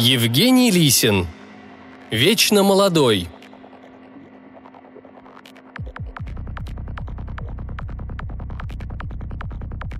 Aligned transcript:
Евгений 0.00 0.70
Лисин. 0.70 1.26
Вечно 2.10 2.62
молодой. 2.62 3.28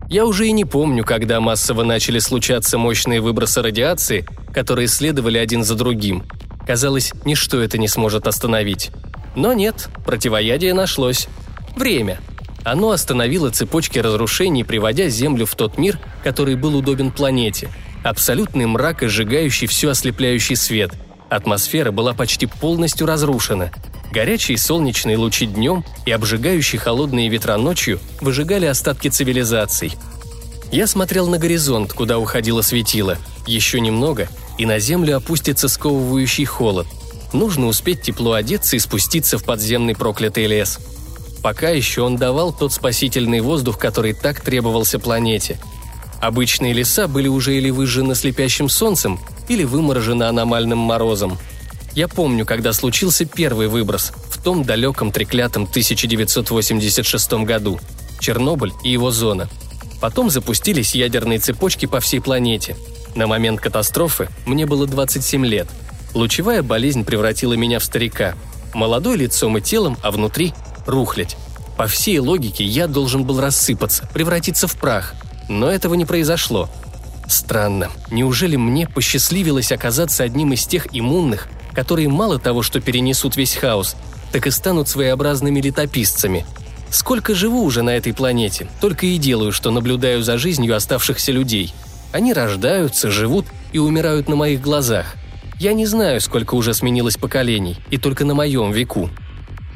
Я 0.09 0.25
уже 0.25 0.46
и 0.49 0.53
не 0.53 0.64
помню, 0.64 1.05
когда 1.05 1.43
массово 1.43 1.85
начали 1.85 2.18
случаться 2.18 2.79
мощные 2.79 3.21
выбросы 3.21 3.61
радиации, 3.61 4.27
которые 4.55 4.89
следовали 4.89 5.36
один 5.36 5.64
за 5.64 5.75
другим. 5.75 6.25
Казалось, 6.67 7.13
ничто 7.27 7.61
это 7.61 7.77
не 7.77 7.86
сможет 7.86 8.27
остановить. 8.27 8.93
Но 9.36 9.53
нет, 9.53 9.91
противоядие 10.07 10.72
нашлось. 10.72 11.29
Время. 11.77 12.21
Оно 12.64 12.93
остановило 12.93 13.50
цепочки 13.50 13.99
разрушений, 13.99 14.64
приводя 14.64 15.11
Землю 15.11 15.44
в 15.44 15.55
тот 15.55 15.77
мир, 15.77 15.99
который 16.25 16.57
был 16.57 16.75
удобен 16.75 17.11
планете. 17.11 17.69
Абсолютный 18.03 18.67
мрак 18.67 19.03
и 19.03 19.07
сжигающий 19.07 19.67
все 19.67 19.90
ослепляющий 19.90 20.57
свет. 20.57 20.93
Атмосфера 21.29 21.93
была 21.93 22.14
почти 22.14 22.46
полностью 22.46 23.07
разрушена. 23.07 23.71
Горячие 24.11 24.58
солнечные 24.58 25.17
лучи 25.17 25.46
днем 25.46 25.85
и 26.07 26.11
обжигающие 26.11 26.81
холодные 26.81 27.29
ветра 27.29 27.57
ночью 27.57 28.00
выжигали 28.21 28.67
остатки 28.67 29.08
цивилизаций. 29.08 29.93
Я 30.72 30.86
смотрел 30.86 31.29
на 31.29 31.39
горизонт, 31.39 31.93
куда 31.93 32.19
уходило 32.19 32.62
светило. 32.62 33.19
Еще 33.47 33.81
немного, 33.81 34.28
и 34.56 34.67
на 34.67 34.78
землю 34.78 35.17
опустится 35.17 35.69
сковывающий 35.69 36.44
холод. 36.44 36.86
Нужно 37.33 37.67
успеть 37.67 38.02
тепло 38.02 38.33
одеться 38.33 38.77
и 38.77 38.80
спуститься 38.80 39.39
в 39.39 39.44
подземный 39.44 39.94
проклятый 39.94 40.46
лес. 40.46 40.80
Пока 41.42 41.70
еще 41.70 42.02
он 42.02 42.17
давал 42.17 42.52
тот 42.52 42.72
спасительный 42.72 43.41
воздух, 43.41 43.78
который 43.78 44.12
так 44.12 44.41
требовался 44.41 44.98
планете. 44.98 45.58
Обычные 46.20 46.72
леса 46.72 47.08
были 47.08 47.28
уже 47.28 47.56
или 47.56 47.70
выжжены 47.70 48.14
слепящим 48.14 48.68
солнцем, 48.68 49.18
или 49.48 49.64
выморожены 49.64 50.24
аномальным 50.24 50.78
морозом– 50.78 51.38
я 51.94 52.06
помню, 52.06 52.46
когда 52.46 52.72
случился 52.72 53.24
первый 53.24 53.66
выброс, 53.66 54.12
в 54.30 54.42
том 54.42 54.62
далеком 54.64 55.10
треклятом 55.10 55.64
1986 55.64 57.32
году. 57.44 57.80
Чернобыль 58.20 58.72
и 58.84 58.90
его 58.90 59.10
зона. 59.10 59.48
Потом 60.00 60.30
запустились 60.30 60.94
ядерные 60.94 61.40
цепочки 61.40 61.86
по 61.86 62.00
всей 62.00 62.20
планете. 62.20 62.77
На 63.16 63.27
момент 63.27 63.60
катастрофы 63.60 64.28
мне 64.46 64.66
было 64.66 64.86
27 64.86 65.44
лет. 65.44 65.68
Лучевая 66.14 66.62
болезнь 66.62 67.05
превратила 67.05 67.55
меня 67.55 67.80
в 67.80 67.84
старика. 67.84 68.34
Молодой 68.72 69.16
лицом 69.16 69.58
и 69.58 69.60
телом, 69.60 69.96
а 70.02 70.10
внутри– 70.12 70.55
рухлядь. 70.86 71.36
По 71.77 71.86
всей 71.86 72.18
логике 72.18 72.62
я 72.64 72.86
должен 72.86 73.24
был 73.24 73.40
рассыпаться, 73.40 74.08
превратиться 74.12 74.68
в 74.68 74.77
прах. 74.77 75.14
Но 75.50 75.68
этого 75.68 75.94
не 75.94 76.04
произошло. 76.04 76.70
Странно, 77.26 77.90
неужели 78.08 78.54
мне 78.54 78.86
посчастливилось 78.86 79.72
оказаться 79.72 80.22
одним 80.22 80.52
из 80.52 80.64
тех 80.64 80.86
иммунных, 80.92 81.48
которые 81.74 82.08
мало 82.08 82.38
того, 82.38 82.62
что 82.62 82.80
перенесут 82.80 83.36
весь 83.36 83.56
хаос, 83.56 83.96
так 84.30 84.46
и 84.46 84.50
станут 84.52 84.88
своеобразными 84.88 85.60
летописцами. 85.60 86.46
Сколько 86.88 87.34
живу 87.34 87.64
уже 87.64 87.82
на 87.82 87.90
этой 87.90 88.14
планете, 88.14 88.68
только 88.80 89.06
и 89.06 89.18
делаю, 89.18 89.50
что 89.50 89.72
наблюдаю 89.72 90.22
за 90.22 90.38
жизнью 90.38 90.76
оставшихся 90.76 91.32
людей. 91.32 91.74
Они 92.12 92.32
рождаются, 92.32 93.10
живут 93.10 93.46
и 93.72 93.78
умирают 93.78 94.28
на 94.28 94.36
моих 94.36 94.60
глазах. 94.60 95.16
Я 95.58 95.72
не 95.72 95.84
знаю, 95.84 96.20
сколько 96.20 96.54
уже 96.54 96.74
сменилось 96.74 97.16
поколений, 97.16 97.76
и 97.90 97.98
только 97.98 98.24
на 98.24 98.34
моем 98.34 98.70
веку. 98.70 99.10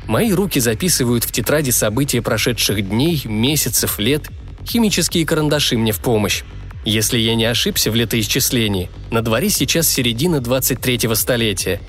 Мои 0.07 0.33
руки 0.33 0.61
записывают 0.61 1.25
в 1.25 1.33
тетради 1.33 1.71
события 1.71 2.23
прошедших 2.23 2.89
дней, 2.89 3.23
месяцев, 3.25 3.99
лет. 3.99 4.29
Химические 4.67 5.27
карандаши 5.27 5.77
мне 5.77 5.93
в 5.93 6.01
помощь. 6.01 6.43
Если 6.85 7.19
я 7.19 7.35
не 7.35 7.45
ошибся 7.45 7.91
в 7.91 7.95
летоисчислении, 7.95 8.91
на 9.11 9.23
дворе 9.23 9.49
сейчас 9.49 9.89
середина 9.89 10.37
23-го 10.37 11.15
столетия. 11.15 11.81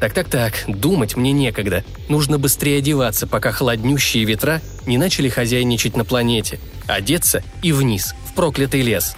Так-так-так, 0.00 0.64
думать 0.68 1.16
мне 1.16 1.32
некогда. 1.32 1.84
Нужно 2.08 2.38
быстрее 2.38 2.78
одеваться, 2.78 3.26
пока 3.26 3.50
холоднющие 3.50 4.24
ветра 4.24 4.60
не 4.86 4.96
начали 4.96 5.28
хозяйничать 5.28 5.96
на 5.96 6.04
планете. 6.04 6.60
Одеться 6.86 7.42
и 7.62 7.72
вниз, 7.72 8.14
в 8.28 8.34
проклятый 8.34 8.82
лес. 8.82 9.16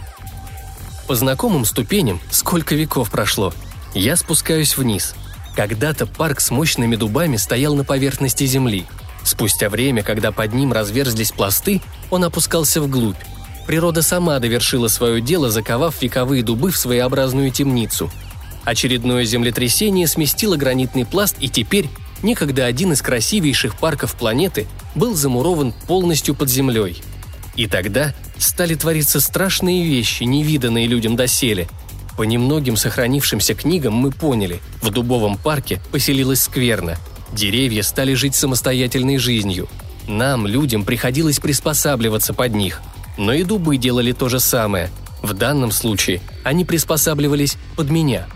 По 1.07 1.15
знакомым 1.15 1.67
ступеням, 1.67 2.21
сколько 2.31 2.75
веков 2.75 3.11
прошло, 3.11 3.53
я 3.95 4.17
спускаюсь 4.17 4.77
вниз. 4.77 5.15
Когда-то 5.55 6.07
парк 6.07 6.41
с 6.41 6.51
мощными 6.51 6.97
дубами 6.97 7.37
стоял 7.37 7.75
на 7.75 7.85
поверхности 7.85 8.47
земли. 8.47 8.87
Спустя 9.25 9.69
время, 9.69 10.03
когда 10.03 10.33
под 10.33 10.53
ним 10.53 10.73
разверзлись 10.73 11.33
пласты, 11.33 11.81
он 12.11 12.25
опускался 12.25 12.81
вглубь, 12.81 13.19
Природа 13.71 14.03
сама 14.03 14.37
довершила 14.41 14.89
свое 14.89 15.21
дело, 15.21 15.49
заковав 15.49 16.03
вековые 16.03 16.43
дубы 16.43 16.73
в 16.73 16.77
своеобразную 16.77 17.53
темницу. 17.53 18.11
Очередное 18.65 19.25
землетрясение 19.25 20.09
сместило 20.09 20.57
гранитный 20.57 21.07
пласт, 21.07 21.37
и 21.39 21.49
теперь 21.49 21.89
некогда 22.21 22.67
один 22.67 22.95
из 22.95 23.01
красивейших 23.01 23.79
парков 23.79 24.17
планеты 24.17 24.67
был 24.97 25.15
замурован 25.15 25.73
полностью 25.87 26.35
под 26.35 26.51
землей. 26.51 27.01
И 27.55 27.69
тогда 27.69 28.13
стали 28.39 28.75
твориться 28.75 29.21
страшные 29.21 29.85
вещи, 29.85 30.25
невиданные 30.25 30.89
людям 30.89 31.15
доселе. 31.15 31.69
По 32.17 32.25
немногим 32.25 32.77
сохранившимся 32.77 33.55
книгам 33.55 33.95
мы 33.95 34.11
поняли, 34.11 34.61
в 34.83 34.91
дубовом 34.91 35.39
парке 35.39 35.81
поселилась 35.93 36.43
скверна. 36.43 36.99
Деревья 37.33 37.83
стали 37.83 38.15
жить 38.15 38.35
самостоятельной 38.35 39.19
жизнью. 39.19 39.69
Нам, 40.09 40.47
людям, 40.47 40.85
приходилось 40.85 41.39
приспосабливаться 41.39 42.35
под 42.35 42.55
них– 42.55 42.83
но 43.21 43.35
и 43.35 43.45
дубы 43.45 43.77
делали 43.77 44.13
то 44.13 44.31
же 44.31 44.41
самое. 44.41 44.91
В 45.21 45.35
данном 45.35 45.71
случае 45.73 46.23
они 46.43 46.65
приспосабливались 46.65 47.59
под 47.77 47.91
меня. 47.91 48.27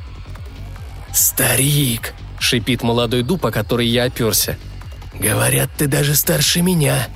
«Старик!»– 1.13 2.13
шипит 2.39 2.83
молодой 2.83 3.23
дуб, 3.23 3.47
о 3.47 3.51
который 3.51 3.87
я 3.87 4.05
оперся. 4.05 4.59
«Говорят, 5.19 5.71
ты 5.79 5.87
даже 5.87 6.15
старше 6.15 6.61
меня. 6.61 7.09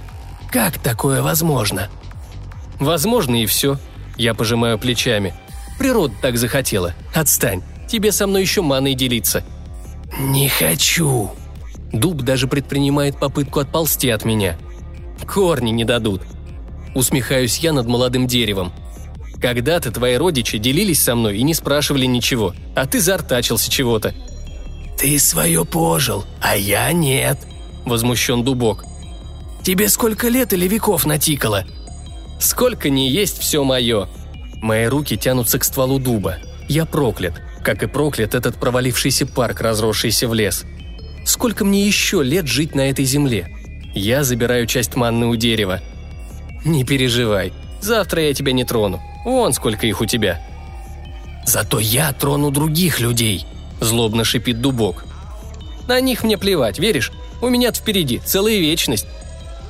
Как 0.50 0.78
такое 0.78 1.20
возможно?» 1.20 1.90
«Возможно 2.78 3.42
и 3.42 3.44
все»,– 3.44 3.78
я 4.16 4.32
пожимаю 4.32 4.78
плечами. 4.78 5.34
«Природа 5.78 6.14
так 6.22 6.38
захотела. 6.38 6.94
Отстань. 7.14 7.62
Тебе 7.86 8.12
со 8.12 8.26
мной 8.26 8.42
еще 8.42 8.62
маной 8.62 8.94
делиться». 8.94 9.44
«Не 10.18 10.48
хочу», 10.48 11.32
Дуб 11.92 12.22
даже 12.22 12.46
предпринимает 12.46 13.18
попытку 13.18 13.60
отползти 13.60 14.10
от 14.10 14.24
меня. 14.24 14.56
Корни 15.26 15.70
не 15.70 15.84
дадут. 15.84 16.22
Усмехаюсь 16.94 17.58
я 17.58 17.72
над 17.72 17.86
молодым 17.86 18.26
деревом. 18.26 18.72
Когда-то 19.40 19.92
твои 19.92 20.16
родичи 20.16 20.58
делились 20.58 21.02
со 21.02 21.14
мной 21.14 21.38
и 21.38 21.42
не 21.42 21.54
спрашивали 21.54 22.06
ничего, 22.06 22.54
а 22.74 22.86
ты 22.86 23.00
зартачился 23.00 23.70
чего-то. 23.70 24.14
«Ты 24.98 25.18
свое 25.20 25.64
пожил, 25.64 26.24
а 26.40 26.56
я 26.56 26.92
нет»,— 26.92 27.38
возмущен 27.84 28.42
дубок. 28.42 28.84
«Тебе 29.62 29.88
сколько 29.88 30.28
лет 30.28 30.52
или 30.52 30.66
веков 30.66 31.06
натикало?» 31.06 31.64
«Сколько 32.40 32.90
не 32.90 33.08
есть 33.08 33.38
все 33.38 33.62
мое». 33.62 34.08
Мои 34.60 34.86
руки 34.86 35.16
тянутся 35.16 35.60
к 35.60 35.64
стволу 35.64 36.00
дуба. 36.00 36.38
Я 36.68 36.84
проклят, 36.84 37.40
как 37.62 37.84
и 37.84 37.86
проклят 37.86 38.34
этот 38.34 38.56
провалившийся 38.56 39.24
парк, 39.24 39.60
разросшийся 39.60 40.26
в 40.26 40.34
лес. 40.34 40.64
Сколько 41.28 41.66
мне 41.66 41.86
еще 41.86 42.22
лет 42.22 42.46
жить 42.46 42.74
на 42.74 42.88
этой 42.88 43.04
земле? 43.04 43.54
Я 43.94 44.24
забираю 44.24 44.66
часть 44.66 44.96
манны 44.96 45.26
у 45.26 45.36
дерева, 45.36 45.82
«Не 46.64 46.84
переживай. 46.84 47.52
Завтра 47.82 48.22
я 48.22 48.32
тебя 48.32 48.52
не 48.52 48.64
трону. 48.64 49.02
Вон 49.26 49.52
сколько 49.52 49.86
их 49.86 50.00
у 50.00 50.06
тебя». 50.06 50.40
«Зато 51.44 51.80
я 51.80 52.14
трону 52.14 52.50
других 52.50 52.98
людей»,– 53.00 53.44
злобно 53.80 54.24
шипит 54.24 54.62
дубок. 54.62 55.04
«На 55.86 56.00
них 56.00 56.24
мне 56.24 56.38
плевать, 56.38 56.78
веришь? 56.78 57.12
У 57.42 57.50
меня 57.50 57.72
впереди 57.72 58.22
целая 58.24 58.56
вечность». 58.56 59.06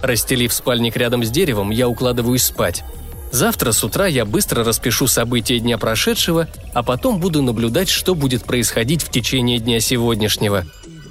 Расстелив 0.00 0.52
спальник 0.52 0.96
рядом 0.96 1.24
с 1.24 1.30
деревом, 1.30 1.70
я 1.70 1.88
укладываюсь 1.88 2.44
спать. 2.44 2.84
Завтра 3.32 3.72
с 3.72 3.82
утра 3.82 4.06
я 4.06 4.24
быстро 4.24 4.62
распишу 4.62 5.08
события 5.08 5.58
дня 5.58 5.76
прошедшего, 5.76 6.46
а 6.72 6.84
потом 6.84 7.18
буду 7.18 7.42
наблюдать, 7.42 7.88
что 7.88 8.14
будет 8.14 8.44
происходить 8.44 9.02
в 9.02 9.10
течение 9.10 9.58
дня 9.58 9.80
сегодняшнего. 9.80 10.64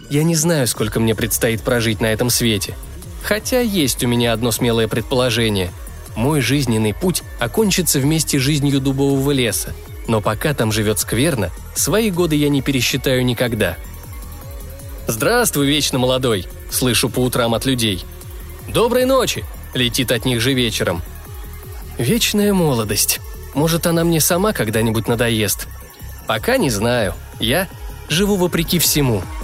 Я 0.09 0.23
не 0.23 0.35
знаю, 0.35 0.67
сколько 0.67 0.99
мне 0.99 1.15
предстоит 1.15 1.61
прожить 1.61 2.01
на 2.01 2.07
этом 2.07 2.29
свете– 2.29 2.75
Хотя 3.27 3.59
есть 3.59 4.05
у 4.05 4.07
меня 4.07 4.31
одно 4.31 4.51
смелое 4.51 4.87
предположение. 4.87 5.73
Мой 6.15 6.39
жизненный 6.39 6.93
путь 6.93 7.23
окончится 7.39 7.99
вместе 7.99 8.39
с 8.39 8.41
жизнью 8.41 8.79
дубового 8.79 9.31
леса, 9.31 9.73
но 10.07 10.21
пока 10.21 10.53
там 10.53 10.71
живет 10.71 10.99
скверно, 10.99 11.51
свои 11.75 12.09
годы 12.09 12.37
я 12.37 12.47
не 12.47 12.61
пересчитаю 12.61 13.25
никогда. 13.25 13.75
«Здравствуй, 15.07 15.67
вечно 15.67 15.99
молодой!»– 15.99 16.47
слышу 16.71 17.09
по 17.09 17.19
утрам 17.19 17.53
от 17.53 17.65
людей. 17.65 18.05
«Доброй 18.69 19.03
ночи!»– 19.03 19.43
летит 19.73 20.13
от 20.13 20.23
них 20.23 20.39
же 20.39 20.53
вечером. 20.53 21.01
Вечная 21.97 22.53
молодость. 22.53 23.19
Может, 23.53 23.87
она 23.87 24.05
мне 24.05 24.21
сама 24.21 24.53
когда-нибудь 24.53 25.09
надоест. 25.09 25.67
Пока 26.27 26.55
не 26.55 26.69
знаю. 26.69 27.13
Я 27.41 27.67
живу 28.07 28.37
вопреки 28.37 28.79
всему– 28.79 29.21